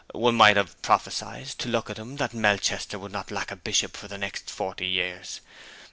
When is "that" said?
2.15-2.33